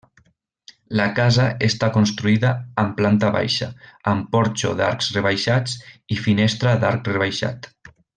[0.99, 2.53] La casa està construïda
[2.83, 3.67] amb planta baixa,
[4.13, 5.77] amb porxo d'arcs rebaixats,
[6.17, 7.71] i finestra d'arc rebaixat.